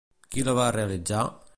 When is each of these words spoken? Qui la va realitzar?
Qui 0.35 0.45
la 0.47 0.55
va 0.61 0.65
realitzar? 0.77 1.25